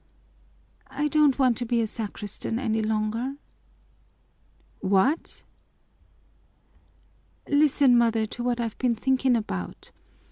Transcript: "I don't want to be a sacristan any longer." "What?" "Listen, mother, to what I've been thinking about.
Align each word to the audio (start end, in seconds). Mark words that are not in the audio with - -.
"I 0.89 1.09
don't 1.09 1.37
want 1.37 1.57
to 1.57 1.65
be 1.67 1.79
a 1.79 1.85
sacristan 1.85 2.57
any 2.57 2.81
longer." 2.81 3.35
"What?" 4.79 5.43
"Listen, 7.47 7.95
mother, 7.99 8.25
to 8.25 8.41
what 8.43 8.59
I've 8.59 8.79
been 8.79 8.95
thinking 8.95 9.35
about. 9.35 9.91